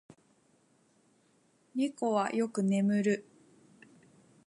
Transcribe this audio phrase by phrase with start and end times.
[1.75, 3.23] 猫はよく眠る。